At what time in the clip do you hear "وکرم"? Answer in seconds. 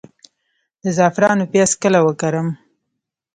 2.03-2.47